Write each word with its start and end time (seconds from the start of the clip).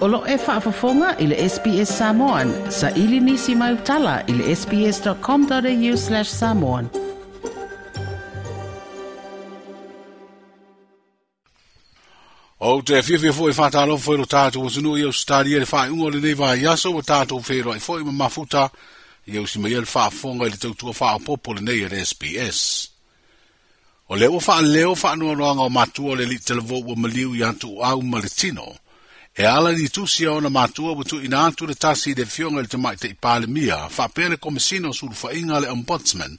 O 0.00 0.06
lo 0.08 0.24
e 0.26 0.32
whaafafonga 0.36 1.10
i 1.20 1.26
le 1.28 1.36
SBS 1.48 1.90
Samoan. 1.98 2.48
Sa 2.72 2.88
ili 2.90 3.20
nisi 3.20 3.52
mai 3.54 3.72
utala 3.76 4.12
i 4.26 4.32
le 4.32 4.54
sbs.com.au 4.56 5.96
slash 6.02 6.30
samoan. 6.30 6.86
O 12.70 12.80
te 12.82 13.02
fifi 13.02 13.32
fo 13.36 13.50
i 13.50 13.52
whātalo 13.58 13.98
fo 14.00 14.16
i 14.16 14.16
lo 14.16 14.24
tātou 14.36 14.70
asunu 14.72 14.94
i 14.96 15.04
au 15.04 15.12
stari 15.12 15.52
e 15.54 15.60
le 15.60 15.68
whae 15.68 15.92
ungo 15.92 16.08
le 16.16 16.20
nei 16.24 16.34
vai 16.40 16.60
yaso 16.64 16.94
o 16.96 17.02
tātou 17.04 17.44
whero 17.44 17.76
i 17.76 17.80
fo 17.84 17.98
i 18.00 18.04
ma 18.08 18.16
mafuta 18.24 18.64
i 19.28 19.36
au 19.36 19.44
si 19.46 19.58
mai 19.60 19.74
e 19.76 19.80
le 19.80 19.86
whaafonga 19.94 20.46
i 20.46 20.50
le 20.50 20.56
tautua 20.64 20.94
whaapopo 20.98 21.54
le 21.54 21.60
nei 21.68 21.84
e 21.84 21.88
le 21.92 22.00
SBS. 22.08 22.64
O 24.08 24.16
leo 24.16 24.40
wha 24.46 24.62
leo 24.64 24.96
wha 24.96 25.12
anuanoanga 25.12 25.62
o 25.62 25.68
matua 25.68 26.16
le 26.16 26.24
li 26.32 26.38
televou 26.40 26.88
o 26.88 26.96
maliu 26.96 27.34
i 27.36 27.44
antu 27.52 27.84
au 27.84 28.00
ma 28.02 28.18
le 28.24 28.32
e 29.34 29.44
ala 29.46 29.70
ni 29.72 29.88
tusi 29.88 30.26
ona 30.26 30.50
matua 30.50 30.94
butu 30.94 31.22
ina 31.24 31.46
atu 31.46 31.66
le 31.66 31.74
tasi 31.74 32.10
i 32.10 32.14
le 32.14 32.26
fionga 32.26 32.62
le 32.62 32.66
te 32.68 32.76
mai 32.76 32.96
te 32.96 33.06
ipale 33.14 33.46
mia, 33.46 33.76
whapea 33.86 34.28
le 34.28 34.36
komisina 34.36 34.88
o 34.88 34.92
suru 34.92 35.14
whainga 35.22 35.60
le 35.62 35.68
ombudsman, 35.70 36.34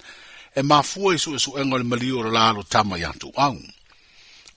e 0.56 0.60
mafua 0.62 1.16
isu 1.16 1.36
esu 1.36 1.56
engo 1.58 1.78
le 1.80 1.84
mali 1.84 2.12
o 2.12 2.24
lalo 2.24 2.64
tama 2.64 2.98
i 3.00 3.06
atu 3.08 3.32
au. 3.36 3.56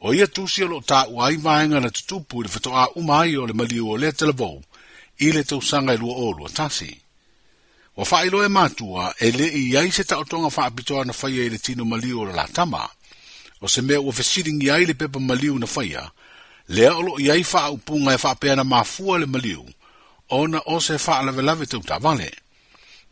O 0.02 0.12
ia 0.14 0.26
tusi 0.26 0.62
o 0.64 0.68
lo 0.68 0.80
ta 0.82 1.06
uai 1.08 1.36
vaenga 1.36 1.80
na 1.80 1.90
tutupu 1.90 2.42
le 2.42 2.48
fatoa 2.48 2.90
umai 2.98 3.36
o 3.36 3.46
le 3.46 3.52
mali 3.52 3.78
o 3.80 3.96
le 3.96 4.10
televou, 4.12 4.62
i 5.18 5.30
le 5.32 5.44
tau 5.44 5.62
sanga 5.62 5.94
i 5.94 5.96
lua 5.96 6.14
o 6.14 6.32
lua 6.32 6.48
tasi. 6.50 6.90
O 7.96 8.02
whailo 8.02 8.42
e 8.42 8.48
matua, 8.48 9.14
e 9.20 9.30
le 9.30 9.46
i 9.46 9.76
ai 9.76 9.90
se 9.94 10.04
ta 10.04 10.18
otonga 10.18 10.50
whaapitoa 10.50 11.04
na 11.06 11.14
whaia 11.22 11.46
i 11.46 11.48
le 11.48 11.58
tino 11.58 11.84
mali 11.84 12.12
o 12.12 12.24
la 12.26 12.46
tama, 12.50 12.82
o 13.62 13.68
se 13.68 13.80
mea 13.82 14.00
ua 14.02 14.12
fesiringi 14.12 14.70
ai 14.70 14.84
le 14.86 14.94
pepa 14.94 15.20
mali 15.22 15.46
na 15.54 15.66
whaia, 15.70 16.10
lea 16.68 16.92
olo 16.94 17.14
i 17.20 17.30
ai 17.30 17.44
faa 17.44 17.70
upunga 17.70 18.12
e 18.14 18.18
faa 18.18 18.34
peana 18.34 18.64
mafua 18.64 19.18
le 19.18 19.26
maliu, 19.26 19.64
ona 20.28 20.60
o 20.66 20.80
se 20.80 20.98
faa 20.98 21.22
lave 21.22 21.42
lave 21.42 21.66
tau 21.66 21.80
ta 21.80 21.98
vale. 21.98 22.30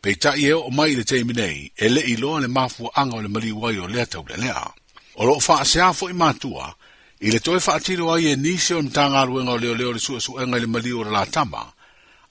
Peita 0.01 0.35
i 0.35 0.45
eo 0.45 0.59
o 0.67 0.71
mai 0.71 0.95
le 0.95 1.03
teiminei, 1.03 1.71
e 1.75 1.89
le 1.89 2.01
i 2.01 2.15
loa 2.17 2.39
le 2.41 2.47
mafua 2.47 2.89
anga 2.95 3.15
o 3.17 3.21
le 3.21 3.27
maliu 3.27 3.61
wai 3.61 3.77
o 3.79 3.87
lea 3.87 4.05
tau 4.05 4.25
le 4.29 4.37
lea. 4.37 4.67
O 5.15 5.25
loo 5.25 5.39
faa 5.39 5.63
se 5.65 5.81
afo 5.81 6.09
i 6.09 6.13
matua, 6.13 6.73
i 7.21 7.31
le 7.31 7.39
toi 7.39 7.59
faa 7.59 7.79
tiro 7.79 8.11
ai 8.13 8.27
e 8.33 8.35
nisi 8.35 8.73
o 8.73 8.81
ntanga 8.81 9.19
aruenga 9.19 9.51
o 9.51 9.57
leo 9.57 9.75
leo 9.75 9.93
le 9.93 9.99
sua 9.99 10.19
suenga 10.21 10.59
le 10.59 10.65
maliu 10.67 10.99
o 10.99 11.03
la 11.03 11.25
tama, 11.25 11.71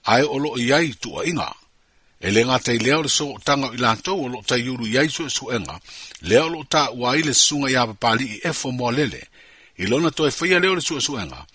ai 0.05 0.21
o 0.23 0.37
loo 0.39 0.57
i 0.57 0.71
ai 0.73 0.93
tua 0.93 1.25
inga. 1.25 1.51
E 2.23 2.31
le 2.31 2.43
ngā 2.47 2.57
tei 2.63 2.77
leo 2.79 3.01
le 3.03 3.09
so 3.09 3.33
o 3.35 3.39
tanga 3.43 3.67
i 3.73 3.77
lantou 3.77 4.25
o 4.25 4.27
loo 4.27 4.41
tai 4.47 4.61
yuru 4.61 4.85
i 4.87 4.97
ai 4.97 5.09
sua 5.09 5.29
suenga, 5.29 5.79
leo 6.21 6.47
loo 6.49 6.63
ta 6.63 6.89
uai 6.91 7.21
le 7.23 7.33
sunga 7.33 7.69
i 7.71 7.75
apapali 7.75 8.27
i 8.35 8.39
efo 8.47 8.71
mo 8.71 8.91
lele, 8.91 9.23
i 9.77 9.85
lona 9.89 10.11
toe 10.11 10.31
faia 10.31 10.59
leo 10.59 10.75
le 10.75 10.81
suʻesuʻega 10.81 11.45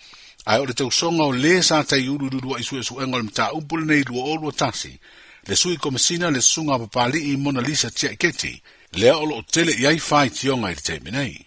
ae 0.48 0.60
o 0.60 0.66
le 0.66 0.72
tausoga 0.72 1.22
o 1.28 1.32
lē 1.32 1.62
sa 1.62 1.82
taiuluilulu 1.84 2.56
ai 2.56 2.62
suʻesuʻega 2.66 3.14
o 3.14 3.16
le 3.18 3.22
mataupu 3.22 3.76
lenei 3.78 4.04
lua 4.08 4.24
olua 4.24 4.52
tasi 4.52 4.92
le 5.48 5.56
sui 5.56 5.76
komasina 5.76 6.30
le 6.30 6.40
susuga 6.42 6.74
a 6.74 6.78
papalii 6.78 7.36
mona 7.36 7.60
lisa 7.60 7.88
tiaʻiketi 7.88 8.60
lea 8.94 9.14
o 9.16 9.24
loo 9.24 9.42
tele 9.42 9.72
i 9.72 9.86
ai 9.86 9.98
faitioga 10.00 10.70
i 10.70 10.74
le 10.74 10.80
taimi 10.82 11.10
nei 11.10 11.38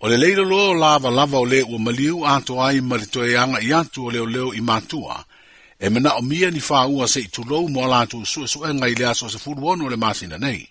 o 0.00 0.08
le 0.08 0.16
leiloloa 0.16 0.64
o 0.68 0.74
lavalava 0.74 1.38
o 1.38 1.44
lē 1.46 1.62
ua 1.68 1.78
maliu 1.78 2.24
ato 2.26 2.62
ai 2.62 2.80
ma 2.80 2.96
le 2.96 3.06
toeaga 3.06 3.60
i 3.60 3.72
atu 3.72 4.06
o 4.06 4.10
leoleo 4.10 4.52
i 4.54 4.60
matua 4.60 5.24
e 5.78 5.88
manaʻo 5.92 6.22
mia 6.22 6.50
ni 6.50 6.60
faua 6.60 7.04
seʻi 7.04 7.28
tulou 7.30 7.68
mo 7.68 7.84
a 7.84 7.88
latou 7.88 8.24
suʻesuʻega 8.24 8.88
i 8.90 8.94
le 8.94 9.04
aso 9.06 9.28
6 9.28 9.60
o 9.84 9.88
le 9.90 9.96
masina 9.96 10.38
nei 10.38 10.64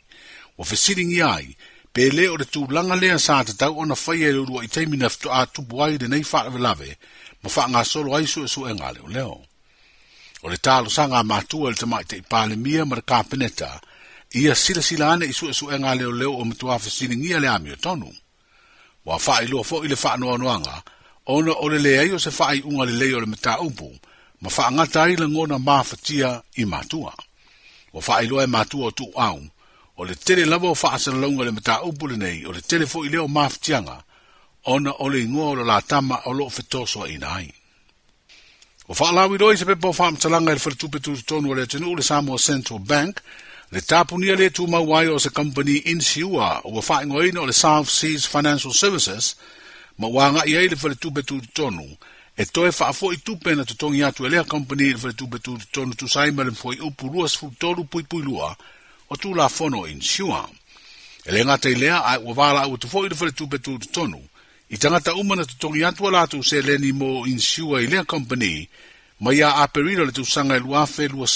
ua 0.57 0.65
fesiligia 0.65 1.29
ai 1.33 1.53
pele 1.95 2.25
o 2.27 2.35
le 2.35 2.43
tūlanga 2.51 2.97
lea 2.99 3.15
sa 3.23 3.37
te 3.47 3.53
tau 3.59 3.77
ona 3.81 3.95
whai 3.95 4.25
e 4.27 4.31
lorua 4.35 4.65
i 4.67 4.67
teimi 4.67 4.97
na 4.99 5.07
fitu 5.09 5.29
a 5.31 5.45
tupu 5.47 5.79
ai 5.85 5.95
le 6.01 6.07
nei 6.11 6.25
whaa 6.31 6.49
ve 6.51 6.59
lave, 6.65 6.89
ma 7.43 7.47
whaa 7.55 7.69
ngā 7.71 7.83
solo 7.91 8.17
ai 8.17 8.27
su 8.27 8.43
e 8.43 8.49
su 8.51 8.65
e 8.67 8.73
ngā 8.75 8.89
leo 8.97 9.07
leo. 9.15 9.35
O 10.43 10.51
le 10.51 10.59
tālo 10.65 10.91
sa 10.91 11.05
ngā 11.07 11.21
mātua 11.23 11.71
le 11.71 11.79
tamai 11.79 12.03
te 12.03 12.19
ipale 12.19 12.57
mia 12.65 12.83
mara 12.85 13.01
kā 13.01 13.21
peneta, 13.31 13.69
ia 14.35 14.55
sila 14.59 14.83
sila 14.83 15.13
ane 15.13 15.31
i 15.31 15.37
su 15.37 15.47
e 15.47 15.53
su 15.55 15.71
e 15.71 15.79
ngā 15.79 15.95
leo 16.01 16.11
leo 16.11 16.33
o 16.35 16.43
mitu 16.45 16.67
hawha 16.67 16.91
sini 16.97 17.15
ngia 17.15 17.39
le 17.39 17.47
ami 17.53 17.71
o 17.71 17.79
tonu. 17.79 18.11
Wa 19.07 19.15
whaa 19.15 19.39
i 19.47 19.47
lua 19.47 19.63
fo 19.63 19.79
i 19.83 19.87
le 19.87 19.95
whaa 19.95 20.19
noa 20.19 20.35
noanga, 20.37 20.75
ona 21.31 21.55
o 21.63 21.71
le 21.71 21.79
lea 21.79 22.03
i 22.03 22.11
o 22.11 22.19
se 22.19 22.29
whaa 22.35 22.51
i 22.59 22.63
unga 22.67 22.91
le 22.91 22.99
leo 23.05 23.23
le 23.23 23.25
mita 23.31 23.55
upu, 23.63 23.87
ma 24.43 24.51
whaa 24.51 24.67
ngata 24.75 25.07
i 25.15 25.15
le 25.15 25.31
ngona 25.31 25.63
mā 25.63 25.79
whatia 25.79 26.41
i 26.59 26.67
mātua. 26.67 27.15
Wa 27.95 28.03
whaa 28.07 28.19
i 28.21 28.27
lua 28.27 28.43
e 28.43 28.51
mātua 28.51 28.91
o 28.91 28.91
tu 28.91 29.07
aung, 29.15 29.47
o 29.95 30.05
le 30.05 30.15
tele 30.15 30.45
lava 30.45 30.67
o 30.69 30.75
faasalalauga 30.75 31.45
le 31.45 31.51
mataupu 31.51 32.07
lenei 32.07 32.45
o 32.45 32.51
le 32.51 32.61
tele 32.61 32.85
foʻi 32.85 33.11
lea 33.11 33.23
o 33.23 33.27
mafutiaga 33.27 34.03
ona 34.63 34.91
o 34.99 35.07
le 35.09 35.19
igoa 35.19 35.49
o 35.49 35.55
lo 35.55 35.63
latama 35.63 36.21
o 36.25 36.31
loo 36.33 36.49
fetoasoaʻina 36.55 37.27
ai 37.39 37.47
o 38.87 38.93
faalauilo 38.93 39.47
ai 39.49 39.57
se 39.57 39.65
pepa 39.65 39.87
o 39.87 39.93
faamatalaga 39.93 40.51
i 40.51 40.55
le 40.55 40.59
faletupe 40.59 40.99
tulutonu 40.99 41.51
o 41.51 41.55
le 41.55 41.63
atunuu 41.63 41.95
le 41.95 42.03
samoa 42.03 42.37
central 42.39 42.79
bank 42.79 43.21
le 43.71 43.81
tapunia 43.81 44.35
le 44.35 44.49
tumau 44.49 44.95
ai 44.97 45.07
o 45.07 45.19
se 45.19 45.29
company 45.29 45.77
insiua 45.87 46.59
ua 46.65 46.81
faaigoaina 46.81 47.41
o 47.41 47.45
le 47.45 47.53
south 47.53 47.87
seas 47.89 48.27
financial 48.27 48.73
services 48.73 49.35
ma 49.97 50.07
ua 50.07 50.27
agaʻi 50.29 50.57
ai 50.57 50.67
le 50.67 50.75
faletupe 50.75 51.23
tulutonu 51.23 51.87
e 52.37 52.45
toe 52.45 52.69
faafoʻi 52.71 53.17
tupe 53.23 53.55
na 53.55 53.63
totogi 53.65 54.03
atu 54.03 54.25
e 54.25 54.29
lea 54.29 54.43
company 54.43 54.83
i 54.83 54.93
le 54.93 54.99
faletupe 54.99 55.39
tulutonu 55.39 55.93
tusai 55.95 56.31
ma 56.31 56.43
le 56.43 56.51
mafoʻi 56.51 56.81
upu 56.83 57.07
lua 57.07 57.29
sefulu 57.29 57.55
pui 57.59 57.87
puipui 58.03 58.21
lua 58.21 58.57
o 59.09 59.15
tu 59.15 59.33
la 59.33 59.47
fono 59.47 59.85
in 59.85 60.01
siua. 60.01 60.49
E 61.23 61.31
le 61.31 61.43
ngata 61.45 61.69
i 61.69 61.75
lea 61.75 62.03
ai 62.03 62.19
ua 62.23 62.33
wala 62.35 62.61
au 62.61 62.77
tu 62.77 62.87
fōi 62.87 63.09
rewhare 63.09 63.31
tupe 63.31 63.57
tu 63.59 63.77
tonu. 63.91 64.21
I 64.69 64.77
tangata 64.77 65.13
umana 65.13 65.45
tu 65.45 65.53
tongi 65.57 65.83
atua 65.85 66.11
lātu 66.11 66.43
se 66.43 66.61
leni 66.61 66.91
mō 66.93 67.27
in 67.29 67.39
siua 67.39 67.81
i 67.81 67.87
lea 67.87 68.03
company, 68.05 68.67
ma 69.19 69.33
ia 69.33 69.49
aperira 69.61 70.05
le 70.05 70.11
tu 70.11 70.25
sanga 70.25 70.55
i 70.57 70.59
luafe 70.59 71.07
lua 71.07 71.27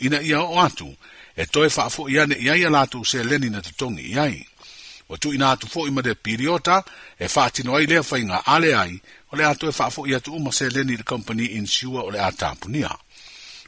ina 0.00 0.20
ia 0.22 0.40
o 0.40 0.60
atu, 0.60 0.88
e 1.36 1.46
toi 1.46 1.68
whaafo 1.68 2.08
i 2.08 2.18
ane 2.18 2.34
iaia 2.34 2.68
lātu 2.68 3.04
se 3.04 3.22
leni 3.24 3.50
na 3.50 3.60
tu 3.60 3.70
tongi 3.76 4.12
iai. 4.12 4.46
O 5.08 5.16
tu 5.16 5.32
ina 5.32 5.50
atu 5.52 5.66
fōi 5.66 5.90
ma 5.90 6.02
de 6.02 6.14
piriota, 6.14 6.84
e 7.18 7.26
whaatino 7.26 7.74
ai 7.76 7.86
lea 7.86 8.00
whainga 8.02 8.42
ale 8.46 8.74
ai, 8.74 9.00
o 9.32 9.36
le 9.36 9.44
atu 9.44 9.66
e 9.68 9.72
whaafo 9.78 10.06
i 10.06 10.14
atu 10.14 10.34
uma 10.34 10.52
se 10.52 10.68
leni 10.70 10.96
le 10.96 11.02
company 11.02 11.54
in 11.56 11.66
siua 11.66 12.00
o 12.02 12.10
le 12.10 12.18
atapunia. 12.18 12.92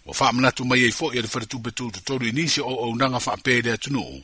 Wa 0.05 0.15
faa 0.15 0.33
manatu 0.33 0.65
mai 0.65 0.83
ei 0.83 0.93
fo'i 0.93 1.19
ele 1.19 1.29
faritu 1.29 1.59
betu 1.59 1.91
tutoru 1.91 2.27
inisi 2.29 2.61
o 2.61 2.75
o 2.83 2.87
unanga 2.91 3.21
faa 3.21 3.37
pēle 3.45 3.71
atunu. 3.73 4.23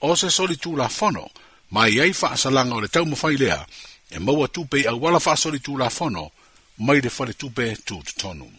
O 0.00 0.16
se 0.16 0.30
soli 0.30 0.56
tu 0.56 0.76
la 0.76 0.88
fono, 0.88 1.28
mai 1.70 1.98
ei 2.00 2.12
faa 2.12 2.36
salanga 2.36 2.74
o 2.74 2.80
le 2.80 2.88
tau 2.88 3.06
mawhai 3.06 3.36
lea, 3.36 3.66
e 4.10 4.18
maua 4.18 4.48
tupe 4.48 4.80
i 4.82 4.86
awala 4.86 5.20
faa 5.20 5.36
soli 5.36 5.58
tu 5.60 5.76
la 5.78 5.90
fono, 5.90 6.30
mai 6.78 7.00
le 7.00 7.10
fare 7.10 7.32
tupe 7.32 7.76
tu 7.86 8.02
tutonu. 8.04 8.50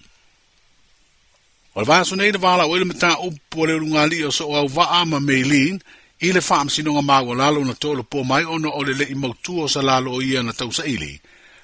O 1.75 1.79
le 1.81 1.85
vaso 1.85 2.15
nei 2.15 2.31
le 2.31 2.37
vala 2.37 2.65
o 2.65 2.75
ele 2.77 2.85
mita 2.85 3.17
upu 3.19 3.61
o 3.61 3.65
le 3.65 3.73
urunga 3.73 4.05
li 4.05 4.23
o 4.23 4.31
so 4.31 4.45
o 4.47 4.55
au 4.55 4.67
vaa 4.67 5.03
ma 5.05 5.19
meilin, 5.19 5.75
i 6.25 6.31
le 6.31 6.41
faa 6.41 6.63
msinonga 6.63 7.01
mawa 7.01 7.35
lalo 7.35 7.65
na 7.65 7.73
tolo 7.75 8.03
po 8.03 8.23
mai 8.23 8.43
ono 8.45 8.69
o 8.71 8.83
le 8.83 8.93
le 8.93 9.05
i 9.11 9.15
mautu 9.15 9.59
o 9.61 9.67
sa 9.67 9.81
lalo 9.81 10.15
o 10.15 10.21
ia 10.21 10.43
na 10.43 10.53
tau 10.53 10.71
sa 10.71 10.85
ili, 10.85 11.21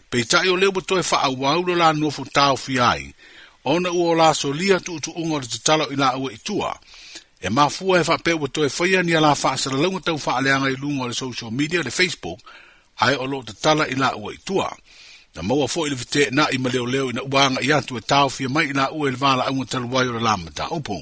pe 0.09 0.17
i 0.19 0.25
tae 0.25 0.49
o 0.49 0.55
leo 0.59 0.71
butoe 0.71 1.03
faa 1.03 1.29
wawlo 1.39 1.75
la 1.75 1.93
nofu 1.93 2.25
tau 2.25 2.57
fi 2.57 2.79
ai, 2.79 3.13
ona 3.65 3.91
ua 3.91 4.09
o 4.11 4.15
la 4.15 4.33
solia 4.33 4.77
tuutuʻuga 4.79 5.33
o 5.35 5.39
le 5.39 5.47
tatalo 5.47 5.91
i 5.91 5.95
la 5.95 6.13
itua 6.31 6.79
e 7.41 7.49
mafua 7.49 7.99
e 7.99 8.03
faapea 8.03 8.35
ua 8.37 8.47
toe 8.47 8.69
faia 8.69 9.03
nia 9.03 9.19
la 9.19 9.35
faasalalauga 9.35 9.99
tau 9.99 10.17
faaleaga 10.17 10.65
i 10.69 10.75
luga 10.75 11.03
o 11.03 11.07
le 11.07 11.13
social 11.13 11.51
media 11.51 11.81
le 11.83 11.91
facebook 11.91 12.39
ae 12.97 13.15
o 13.15 13.25
loo 13.27 13.43
tatala 13.43 13.87
i 13.87 13.95
la 13.95 14.15
ua 14.15 14.33
itua 14.33 14.77
na 15.35 15.43
maua 15.43 15.67
foʻi 15.67 15.89
le 15.89 15.95
fetenaʻi 15.95 16.57
ma 16.59 16.69
leoleo 16.69 17.09
ina 17.09 17.21
uaga 17.23 17.61
i 17.61 17.73
atu 17.73 17.97
e 17.97 18.01
taofia 18.01 18.49
mai 18.49 18.65
i 18.69 18.73
la 18.73 18.89
ua 18.91 19.07
i 19.07 19.11
le 19.11 19.17
valaauga 19.17 19.65
talu 19.65 19.97
ai 19.99 20.07
o 20.07 20.13
le 20.13 20.19
lamataupu 20.19 21.01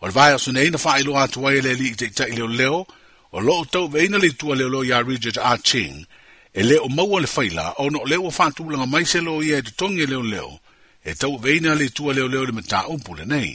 o 0.00 0.06
le 0.06 0.12
vae 0.12 0.34
asoneaina 0.34 0.78
faailoa 0.78 1.22
atu 1.22 1.48
ai 1.48 1.58
e 1.58 1.60
le 1.60 1.70
alii 1.70 1.92
itaʻitaʻi 1.94 2.34
leoleo 2.36 2.86
o 3.32 3.40
loo 3.40 3.64
tauveina 3.64 4.18
le 4.18 4.26
itua 4.28 4.54
leoleo 4.56 4.84
iā 4.84 5.06
richard 5.08 5.38
arching 5.38 6.06
e 6.52 6.62
lē 6.62 6.76
o 6.84 6.88
maua 6.88 7.20
le 7.20 7.26
faila 7.26 7.72
ona 7.76 7.98
o 7.98 8.04
le 8.06 8.16
ua 8.16 8.30
faatulaga 8.30 8.86
mai 8.86 9.06
se 9.06 9.20
lo 9.20 9.42
ia 9.42 9.56
e 9.58 9.62
totogi 9.62 10.00
e 10.02 10.06
leoleo 10.06 10.60
e 11.04 11.14
tau 11.14 11.36
veina 11.38 11.74
le 11.74 11.88
tua 11.88 12.12
leo 12.14 12.28
leo 12.28 12.44
le 12.46 12.52
mata 12.52 12.86
upu 12.86 13.10
nei. 13.26 13.54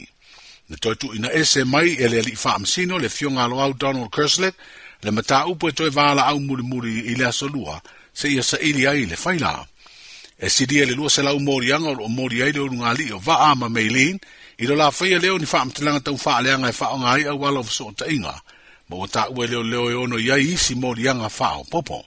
Na 0.68 0.76
toi 0.82 0.94
tu 1.00 1.06
ina 1.16 1.28
ese 1.40 1.60
mai 1.72 1.90
e 2.02 2.06
le 2.12 2.20
li 2.26 2.34
faa 2.42 2.58
msino 2.62 2.94
le 3.02 3.08
fionga 3.16 3.44
lo 3.50 3.56
au 3.64 3.72
Donald 3.82 4.10
Kerslet 4.14 4.54
le 5.04 5.10
mata 5.16 5.38
upu 5.50 5.64
e 5.68 5.72
toi 5.78 5.88
vala 5.96 6.22
au 6.30 6.38
muri 6.46 6.62
muri 6.70 6.92
i 7.10 7.14
le 7.18 7.24
asolua 7.32 7.74
se 8.18 8.26
ia 8.28 8.42
sa 8.50 8.56
ili 8.68 8.82
ai 8.86 9.02
le 9.06 9.16
faila. 9.16 9.66
E 10.38 10.48
si 10.50 10.56
sidia 10.56 10.82
e 10.82 10.86
le 10.86 10.92
lua 10.94 11.08
se 11.10 11.22
lau 11.22 11.38
mori 11.40 11.72
anga 11.72 11.88
o 11.88 12.08
mori 12.08 12.42
ai 12.42 12.52
le 12.52 12.60
urunga 12.60 12.92
li 12.92 13.12
o 13.12 13.18
vaa 13.18 13.42
ama 13.52 13.68
meilin 13.68 14.18
i 14.58 14.64
lo 14.68 14.74
la 14.76 14.90
faya 14.90 15.18
leo 15.18 15.38
ni 15.38 15.46
faa 15.46 15.64
mtilanga 15.64 16.00
tau 16.00 16.18
faa 16.24 16.40
leanga 16.44 16.68
e 16.68 16.72
faa 16.72 16.98
ngai 17.00 17.24
au 17.30 17.40
wala 17.42 17.58
of 17.64 17.72
so 17.72 17.86
ta 17.98 18.04
inga. 18.14 18.36
Mo 18.88 19.06
ta 19.06 19.22
ue 19.34 19.46
leo 19.46 19.62
leo 19.62 19.90
e 19.90 19.94
ono 20.04 20.18
iai 20.18 20.52
isi 20.52 20.74
mori 20.74 21.08
anga 21.08 21.28
faa 21.28 21.56
o 21.58 21.64
popo. 21.64 22.04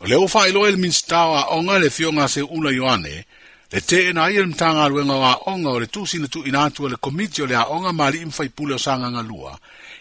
O 0.00 0.06
leo 0.06 0.28
wha 0.34 0.48
ilo 0.48 0.64
el 0.68 0.76
minstao 0.76 1.36
a 1.36 1.48
onga 1.50 1.78
le 1.78 1.90
fionga 1.90 2.28
se 2.28 2.40
ula 2.42 2.70
yoane, 2.70 3.26
le 3.72 3.80
te 3.80 4.08
ena 4.08 4.30
ia 4.30 4.40
le 4.40 4.46
mtanga 4.46 4.84
aluenga 4.84 5.14
wa 5.14 5.36
onga 5.50 5.70
o 5.70 5.80
le 5.80 5.86
tu 5.86 6.06
sina 6.06 6.28
tu 6.28 6.46
inatua 6.46 6.90
le 6.90 6.96
komitio 6.96 7.46
le 7.46 7.56
a 7.56 7.66
onga 7.68 7.92
mali 7.92 8.18
imfaipule 8.20 8.74
o 8.74 8.78
sanganga 8.78 9.22
lua, 9.22 9.58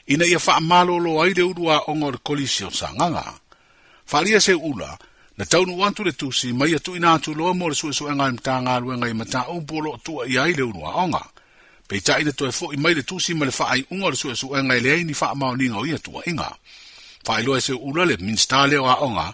ina 0.08 0.26
ia 0.26 0.38
wha 0.46 0.56
amalo 0.56 1.00
lo 1.00 1.22
ai 1.24 1.34
le 1.34 1.42
urua 1.44 1.82
onga 1.90 2.06
o 2.06 2.12
le 2.12 2.18
kolisi 2.24 2.64
o 2.64 2.70
sanganga. 2.70 3.34
Wha 4.12 4.40
se 4.42 4.54
ula, 4.54 4.98
na 5.38 5.46
taunu 5.46 5.78
wantu 5.80 6.04
le 6.04 6.12
tu 6.12 6.32
si 6.32 6.54
mai 6.54 6.76
atu 6.76 6.96
inatua 6.96 7.34
loa 7.34 7.54
mo 7.54 7.70
le 7.70 7.76
sue 7.76 7.94
sue 7.94 8.14
ngai 8.16 8.32
mtanga 8.32 8.76
aluenga 8.76 9.10
i 9.10 9.14
mata 9.14 9.50
umpolo 9.50 9.92
o 9.92 9.98
tua 9.98 10.28
ia 10.28 10.44
ai 10.44 10.54
le 10.54 10.62
urua 10.62 10.94
onga. 10.96 11.26
Pei 11.88 12.02
ta 12.06 12.20
ina 12.22 12.32
toe 12.38 12.52
fo 12.52 12.70
i 12.72 12.78
mai 12.78 12.94
le 12.94 13.02
tu 13.04 13.18
si 13.20 13.34
ma 13.34 13.46
le 13.46 13.52
wha 13.60 13.66
ai 13.70 13.82
unga 13.90 14.10
le 14.10 14.16
sue 14.16 14.36
sue 14.36 14.62
ngai 14.62 14.80
le 14.80 15.04
ni 15.04 15.14
wha 15.20 15.32
amao 15.34 15.56
ninga 15.56 15.78
o 15.82 15.86
ia 15.86 15.98
tua 15.98 16.22
inga. 16.30 16.54
Wha 17.26 17.60
se 17.62 17.74
ula 17.74 18.06
le 18.06 18.16
minstale 18.20 18.78
o 18.78 18.86
a 18.86 19.02
onga, 19.02 19.02
le 19.02 19.02
minstale 19.02 19.02
o 19.02 19.02
a 19.02 19.02
onga, 19.08 19.28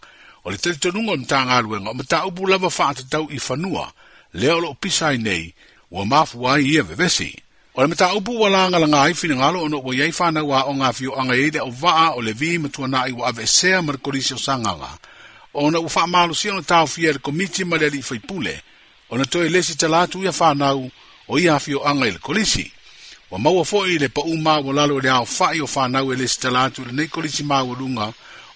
o 0.44 0.52
le 0.52 0.58
talitonuga 0.58 1.12
o 1.12 1.18
matagaluega 1.18 1.90
o 1.90 1.94
mataupu 1.94 2.48
lava 2.48 2.70
faatatau 2.70 3.28
i 3.32 3.40
fanua 3.40 3.92
lea 4.34 4.56
o 4.56 4.60
loo 4.60 4.74
pisa 4.76 5.08
ai 5.08 5.18
nei 5.18 5.54
ua 5.92 6.06
mafua 6.06 6.60
i 6.62 6.66
ia 6.76 6.80
e 6.80 6.84
vevesi 6.84 7.32
o 7.76 7.82
le 7.82 7.88
mataupu 7.88 8.32
ua 8.42 8.50
lagalaga 8.50 9.02
ai 9.02 9.14
finagalo 9.14 9.64
ona 9.64 9.78
ua 9.78 9.96
iai 9.96 10.12
fanau 10.12 10.48
aʻoga 10.52 10.86
afioaga 10.92 11.36
i 11.36 11.44
ai 11.44 11.50
le 11.56 11.60
ʻovaa 11.60 12.16
o 12.18 12.22
le 12.22 12.34
vi 12.34 12.58
matuanaʻi 12.60 13.16
i 13.20 13.22
aveesea 13.24 13.82
ma 13.82 13.92
le 13.92 13.98
kolisi 13.98 14.34
o 14.34 14.38
sagaga 14.38 14.98
ona 15.54 15.80
ua 15.80 15.90
faamalosia 15.90 16.52
ona 16.54 16.62
tau 16.64 16.88
i 16.98 17.02
le 17.08 17.20
komiti 17.24 17.64
ma 17.64 17.76
le 17.80 17.84
li 17.84 17.88
alii 17.88 18.02
faipule 18.02 18.62
ona 19.10 19.26
toe 19.26 19.50
lesi 19.50 19.78
talatu 19.78 20.24
ia 20.24 20.32
fanau 20.32 20.92
o 21.28 21.40
ia 21.40 21.56
anga 21.86 22.08
i 22.08 22.12
le 22.12 22.20
kolisi 22.20 22.68
ua 23.32 23.40
maua 23.40 23.64
foʻi 23.64 23.96
i 23.96 23.98
le 23.98 24.08
paʻū 24.08 24.36
maua 24.44 24.74
lalo 24.74 24.96
e 24.96 25.00
i 25.00 25.02
le 25.02 25.10
aofaʻi 25.10 25.64
o 25.64 25.68
fanau 25.68 26.12
e 26.12 26.16
lesi 26.16 26.40
talatu 26.40 26.82
i 26.82 26.86
lenei 26.86 27.08
kolisi 27.08 27.44
maualuga 27.44 28.12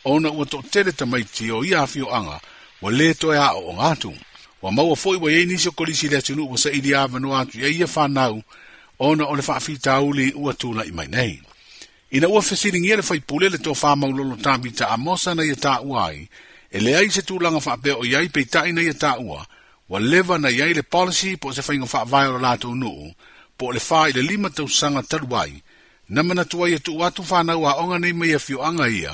ona 0.08 0.30
ua 0.32 0.46
toʻatele 0.46 0.92
tamaiti 0.92 1.52
o 1.52 1.64
ia 1.66 1.82
afioaga 1.84 2.40
ua 2.82 2.90
lē 2.92 3.14
toe 3.20 3.36
aʻo 3.38 3.60
o 3.68 3.74
gatu 3.76 4.14
Wa 4.62 4.72
maua 4.72 4.96
foʻi 4.98 5.20
ua 5.22 5.30
iai 5.32 5.46
nisi 5.46 5.70
o 5.70 5.72
kolisi 5.72 6.08
le 6.10 6.18
atunuu 6.18 6.48
ua 6.50 6.58
saʻili 6.58 6.96
avanoa 6.98 7.40
atu 7.40 7.60
iai 7.60 7.78
ia 7.78 7.88
fanau 7.88 8.42
ona 9.00 9.24
o 9.28 9.36
le 9.36 9.42
faafitauli 9.42 10.32
ua 10.36 10.54
tulaʻi 10.54 10.92
mai 10.98 11.08
nei 11.08 11.40
ina 12.12 12.28
ua 12.28 12.42
fesiligia 12.42 12.96
le 12.96 13.02
faipule 13.04 13.50
le 13.50 13.58
tofā 13.58 13.96
maulolo 13.96 14.36
tabita 14.36 14.90
amosa 14.90 15.36
na 15.36 15.44
ia 15.44 15.56
taʻua 15.56 16.08
ai 16.10 16.28
e 16.72 16.80
leai 16.80 17.10
se 17.16 17.22
tulaga 17.22 17.60
faapea 17.60 17.96
o 17.98 18.04
iai 18.06 18.28
peitaʻi 18.34 18.74
na 18.74 18.82
ia 18.82 18.94
taʻua 18.96 19.42
ua 19.90 20.00
leva 20.00 20.38
na 20.38 20.50
iai 20.50 20.74
le 20.74 20.82
policy 20.82 21.36
po 21.38 21.48
o 21.50 21.54
se 21.54 21.62
faiga 21.62 21.86
faavae 21.86 22.28
o 22.28 22.34
le 22.38 22.40
latou 22.42 22.76
nuu 22.76 23.12
po 23.58 23.64
o 23.68 23.72
le 23.72 23.80
fā 23.80 24.08
le 24.16 24.22
lima 24.22 24.50
tausaga 24.50 25.02
talu 25.04 25.28
ai 25.42 25.62
na 26.10 26.24
mana 26.24 26.46
tua 26.46 26.70
ia 26.70 26.80
tu 26.80 27.06
atu 27.06 27.22
whana 27.30 27.54
ua 27.62 27.72
onga 27.82 27.98
nei 28.04 28.14
mai 28.20 28.32
a 28.32 28.36
e 28.36 28.40
fio 28.46 28.58
anga 28.68 28.88
ia, 29.00 29.12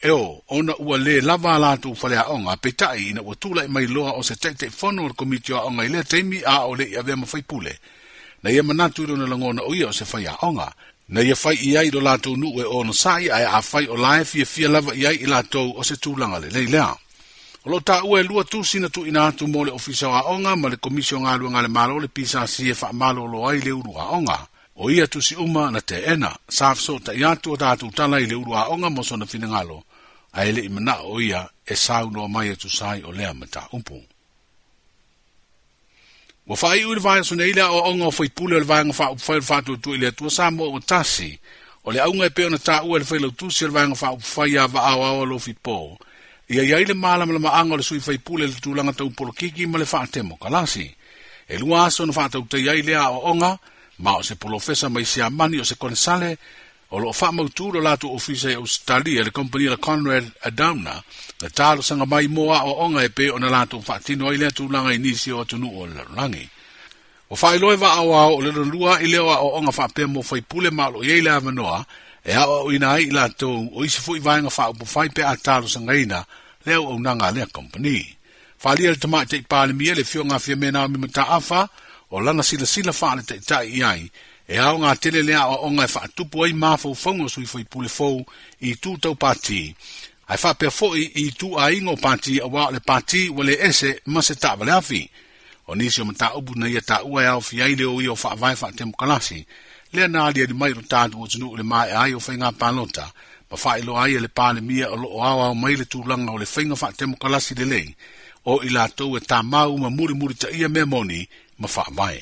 e 0.00 0.10
o, 0.22 0.42
ona 0.56 0.74
ua 0.86 0.96
le 1.04 1.14
lava 1.28 1.52
la 1.62 1.72
tu 1.82 1.90
whale 2.02 2.16
a 2.16 2.24
onga, 2.34 2.52
pe 2.62 2.70
tai 2.80 2.98
ina 3.10 3.20
ua 3.26 3.34
tula 3.42 3.60
i 3.64 3.68
mai 3.74 3.86
loa 3.94 4.12
o 4.12 4.20
se 4.28 4.34
teite 4.42 4.64
i 4.66 4.72
whanua 4.82 5.04
la 5.10 5.14
komiti 5.20 5.50
o 5.52 5.56
a 5.60 5.64
onga 5.68 5.82
i 5.84 5.88
lea 5.92 6.04
teimi 6.10 6.38
a 6.52 6.56
o 6.66 6.72
le 6.78 6.84
i 6.84 6.94
avea 7.00 7.16
ma 7.20 7.26
whai 7.32 7.42
pule, 7.50 7.72
na 8.42 8.48
ia 8.54 8.62
mana 8.68 8.86
tu 8.94 9.00
iro 9.04 9.16
na 9.16 9.26
langona 9.32 9.62
uia 9.70 9.88
o 9.88 9.92
se 9.98 10.04
whai 10.10 10.24
a 10.26 10.34
onga, 10.46 10.68
na 11.12 11.20
ia 11.26 11.36
whai 11.44 11.56
i 11.68 11.76
ai 11.80 11.88
do 11.94 12.00
la 12.06 12.14
tu 12.24 12.30
nu 12.40 12.48
e 12.58 12.64
ona 12.78 12.92
sai 13.02 13.24
ai 13.36 13.44
a 13.56 13.60
whai 13.72 13.84
o 13.92 13.96
lae 14.04 14.22
fia 14.30 14.46
fia 14.52 14.68
lava 14.74 14.92
i 14.94 15.02
ai 15.10 15.16
i 15.22 15.26
la 15.32 15.40
tau 15.52 15.68
o 15.78 15.82
se 15.88 15.94
tūlanga 16.02 16.38
le 16.42 16.48
lei 16.56 16.66
lea. 16.74 16.90
O 17.64 17.70
lo 17.70 17.78
tā 17.88 18.00
ua 18.08 18.18
e 18.18 18.26
lua 18.26 18.42
tu 18.50 18.64
sina 18.66 18.88
tu 18.94 19.06
ina 19.06 19.26
atu 19.30 19.46
mo 19.46 19.62
le 19.64 19.70
ofisa 19.70 20.08
o 20.10 20.14
a 20.18 20.22
onga, 20.34 20.56
ma 20.58 20.68
le 20.68 20.76
komisio 20.82 21.20
ngā 21.22 21.38
luanga 21.38 21.62
le 21.62 21.68
malo 21.70 22.00
le 22.02 22.08
pisa 22.10 22.42
si 22.50 22.66
e 22.70 22.74
wha 22.80 22.90
malo 22.92 23.22
lo 23.30 23.46
ai 23.46 23.62
le 23.62 23.70
uru 23.70 23.94
a 23.94 24.04
onga. 24.10 24.34
onga 24.34 24.38
o 24.74 24.90
ia 24.90 25.06
tusi 25.06 25.36
uma 25.36 25.70
na 25.70 25.80
te 25.84 26.00
ena 26.04 26.32
sa 26.48 26.72
fso 26.74 26.96
ta 26.98 27.12
iatu 27.14 27.52
o 27.52 27.56
tatu 27.60 27.90
tala 27.92 28.16
i 28.22 28.26
le 28.30 28.34
urua 28.40 28.68
onga 28.72 28.88
mo 28.94 29.02
sona 29.04 29.26
finangalo 29.26 29.78
a 30.36 30.46
ele 30.48 30.60
i 30.64 30.68
mana 30.72 30.96
o 31.12 31.20
ia 31.20 31.42
e 31.66 31.74
sau 31.76 32.06
noa 32.10 32.28
mai 32.34 32.48
atu 32.54 32.66
e 32.66 32.70
sai 32.78 32.98
o 33.04 33.12
lea 33.12 33.32
mata 33.34 33.68
umpu. 33.76 33.98
Wa 36.48 36.56
fai 36.62 36.78
ui 36.84 36.94
rwai 37.00 37.20
sona 37.28 37.44
ilia 37.44 37.68
o 37.76 37.90
onga 37.90 38.06
o 38.06 38.10
fai 38.18 38.28
pule 38.36 38.54
o 38.56 38.60
le 38.60 38.64
vanga 38.72 38.92
fa 38.98 39.06
upfai 39.14 39.38
o 39.38 39.42
fatu 39.50 39.72
tu 39.82 39.88
ilia 39.94 40.12
tua 40.18 40.30
sa 40.36 40.44
mo 40.56 40.64
o 40.64 40.78
tasi 40.90 41.30
o 41.86 41.92
le 41.92 41.98
aunga 42.00 42.26
e 42.26 42.30
peo 42.36 42.48
na 42.50 42.58
ta 42.68 42.76
ua 42.88 42.96
le 43.00 43.04
fai 43.08 43.18
lau 43.22 43.30
tusi 43.38 43.60
o 43.64 43.68
le 43.68 43.74
vanga 43.76 43.94
fa 44.02 44.08
upfai 44.16 44.52
a 44.58 44.64
va 44.74 44.80
au 44.92 45.00
au 45.10 45.18
alo 45.24 45.38
fi 45.46 45.52
po 45.64 45.76
ia 46.54 46.62
ia 46.68 46.78
ile 46.82 46.94
maala 47.02 47.26
malama 47.28 47.50
anga 47.58 47.74
o 47.74 47.76
le 47.76 47.82
sui 47.88 48.00
fai 48.06 48.18
pule 48.26 48.44
le 48.48 48.54
tu 48.62 48.70
langa 48.76 48.92
tau 48.98 49.08
polo 49.16 49.32
kiki 49.38 49.64
ma 49.66 49.76
le 49.80 49.84
fa 49.92 50.00
temo 50.14 50.34
kalasi 50.42 50.86
e 51.52 51.58
lua 51.60 51.78
aso 51.86 52.02
na 52.06 52.12
fa 52.16 52.24
tau 52.32 52.42
te 52.50 52.56
ia 52.64 52.72
ilia 52.80 53.02
o 53.10 53.18
onga 53.32 53.52
o 53.56 53.70
ma 54.02 54.16
o 54.18 54.22
se 54.22 54.34
polofesa 54.36 54.88
mai 54.90 55.04
se 55.06 55.22
amani 55.22 55.58
o 55.62 55.64
se 55.64 55.74
konsale 55.82 56.30
o 56.94 56.98
lo 57.02 57.12
fa 57.20 57.28
mau 57.32 57.48
tu 57.48 57.72
lo 57.72 57.80
latu 57.80 58.12
ofisa 58.12 58.50
e 58.50 58.54
australia 58.54 59.22
le 59.24 59.30
company 59.30 59.64
la 59.64 59.76
conrad 59.76 60.26
adamna 60.42 61.02
le 61.40 61.48
talo 61.58 61.80
sanga 61.82 62.06
mai 62.12 62.26
moa 62.28 62.58
o 62.68 62.72
onga 62.84 63.02
e 63.04 63.08
pe 63.16 63.24
ona 63.36 63.48
latu 63.56 63.78
fa 63.86 63.94
tino 64.06 64.32
ile 64.34 64.50
tu 64.50 64.64
langa 64.74 64.92
inisi 64.98 65.30
o 65.32 65.44
tunu 65.48 65.68
o 65.80 65.86
le 65.86 66.02
langi 66.18 66.46
o 67.32 67.36
fa 67.40 67.54
ilo 67.56 67.70
va 67.82 67.90
awa 68.02 68.20
o 68.34 68.40
le 68.44 68.50
lua 68.72 68.98
ile 69.06 69.18
o 69.18 69.30
o 69.30 69.48
onga 69.58 69.72
fa 69.78 69.86
pe 69.94 70.02
mo 70.06 70.20
fa 70.22 70.36
ipule 70.36 70.70
ma 70.70 70.90
lo 70.92 70.98
ye 71.08 71.14
ile 71.18 71.38
manoa 71.46 71.86
e 72.24 72.32
a 72.34 72.44
o 72.46 72.70
ina 72.74 72.98
i 73.00 73.06
latu 73.10 73.48
o 73.76 73.84
isi 73.86 74.00
fu 74.04 74.16
i 74.16 74.20
vainga 74.20 74.50
fa 74.50 74.64
o 74.68 74.74
fa 74.84 75.06
pe 75.14 75.22
atalo 75.24 75.66
sanga 75.68 75.94
ina 75.96 76.26
le 76.66 76.74
o 76.76 76.98
nanga 76.98 77.30
le 77.30 77.46
company 77.54 78.02
fa 78.62 78.74
lia 78.74 78.90
le 78.90 78.96
tamai 79.02 79.26
te 79.30 79.36
i 79.36 79.42
pale 79.50 79.72
mi 79.72 79.86
ele 79.88 80.02
fionga 80.04 80.38
fiamena 80.38 80.82
o 80.84 80.88
mi 80.88 80.98
mata 80.98 81.24
afa 81.38 81.70
o 82.12 82.20
lana 82.20 82.42
sila 82.42 82.66
sila 82.66 82.92
faa 82.92 83.14
le 83.16 83.22
taitai 83.28 83.68
i 83.78 83.82
ai, 83.90 84.04
e 84.52 84.56
ao 84.60 84.76
ngā 84.82 84.92
tele 85.00 85.22
lea 85.24 85.46
o 85.52 85.56
onga 85.66 85.84
e 85.88 85.88
faa 85.94 86.08
tupu 86.16 86.44
ai 86.44 86.52
mafou 86.52 86.92
whaunga 87.02 87.28
sui 87.34 87.46
fai 87.52 87.64
pule 87.72 87.88
fau 87.98 88.16
i 88.68 88.74
tū 88.82 88.98
tau 89.00 89.14
pāti. 89.22 89.62
Ai 90.28 90.36
faa 90.42 90.54
pia 90.60 90.68
fōi 90.68 91.02
i 91.24 91.30
tū 91.40 91.48
a 91.58 91.72
ingo 91.72 91.96
pāti 92.04 92.38
a 92.44 92.48
wā 92.52 92.68
le 92.74 92.80
pāti 92.88 93.28
wale 93.36 93.56
ese 93.68 93.90
ma 94.12 94.20
se 94.22 94.34
tā 94.42 94.52
wale 94.58 94.72
afi. 94.76 95.02
O 95.66 95.74
nisi 95.74 96.02
o 96.02 96.04
mta 96.04 96.34
ubu 96.36 96.54
na 96.56 96.68
ia 96.68 96.80
tā 96.80 97.00
ua 97.08 97.22
e 97.22 97.26
ao 97.26 97.40
fi 97.40 97.62
ai 97.62 97.74
leo 97.80 97.96
i 98.02 98.08
o 98.08 98.16
faa 98.16 98.36
vai 98.36 98.56
faa 98.56 98.72
temu 98.76 98.92
kalasi, 99.00 99.44
lea 99.92 100.08
nā 100.08 100.28
lia 100.34 100.46
di 100.46 100.52
mai 100.54 100.72
rotātu 100.72 101.22
o 101.22 101.26
tunu 101.26 101.48
ule 101.54 101.62
mai 101.62 101.88
ai 101.96 102.12
o 102.14 102.20
fai 102.20 102.36
ngā 102.36 102.52
pālota, 102.60 103.06
ma 103.50 103.56
faa 103.56 103.78
ilo 103.80 103.96
ai 103.96 104.18
le 104.20 104.28
pāle 104.28 104.60
mia 104.60 104.90
o 104.92 104.96
loo 104.96 105.22
awa 105.22 105.48
o 105.48 105.54
mai 105.54 105.76
le 105.80 105.84
tūlanga 105.88 106.34
o 106.34 106.40
le 106.40 106.46
fai 106.50 106.66
ngā 106.68 106.76
faa 106.76 106.92
temu 106.92 107.16
kalasi 107.16 107.54
de 107.54 107.64
lei, 107.64 107.88
o 108.44 108.60
ila 108.66 108.88
tō 108.88 109.06
e 109.16 109.22
tā 109.24 109.40
mau 109.42 109.78
ma 109.78 109.88
muri 109.90 110.14
muri 110.14 110.34
ta 110.34 110.50
ia 110.50 110.68
me 110.68 110.84
moni, 110.84 111.22
ma 111.62 111.68
fa 111.70 111.84
mai 111.98 112.18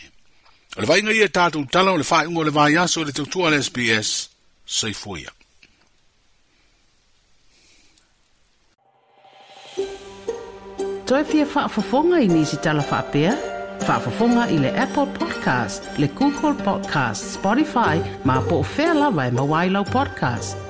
le 0.81 0.87
vai 0.89 1.01
ngai 1.03 1.19
ta 1.37 1.45
e 1.49 1.53
tu 1.55 1.61
tala 1.73 1.91
le 2.01 2.07
fa 2.13 2.19
ngo 2.33 2.43
le 2.47 2.53
vai 2.59 2.73
aso 2.85 2.99
le 3.07 3.13
tu 3.17 3.39
al 3.47 3.57
sps 3.67 4.09
sei 4.79 4.95
foi 5.05 5.23
Toi 11.11 11.25
fia 11.25 11.45
fa 11.55 11.63
fa 11.75 11.83
fonga 11.91 12.19
i 12.23 12.29
nisi 12.35 12.57
tala 12.65 12.85
fa 12.91 12.99
pea 13.13 13.35
fa 13.87 13.95
fa 14.05 14.11
fonga 14.19 14.45
i 14.55 14.59
le 14.65 14.71
apple 14.85 15.11
podcast 15.21 15.81
le 16.01 16.09
google 16.21 16.55
podcast 16.69 17.21
spotify 17.37 17.97
ma 18.29 18.37
po 18.49 18.59
fa 18.75 18.89
la 19.03 19.09
vai 19.17 19.29
e 19.29 19.35
ma 19.39 19.45
wai 19.53 19.67
podcast 19.97 20.70